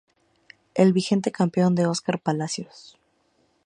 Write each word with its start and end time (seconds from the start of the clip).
El 0.73 0.93
vigente 0.93 1.31
campeón 1.31 1.77
es 1.77 1.85
Oscar 1.85 2.19
Palacio. 2.19 2.67